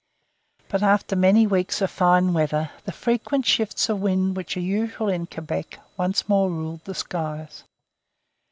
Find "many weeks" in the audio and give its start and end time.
1.15-1.79